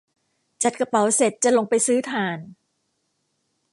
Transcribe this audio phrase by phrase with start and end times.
[0.63, 2.39] จัดกระเป๋าเสร็จจะลงไปซื้อถ่าน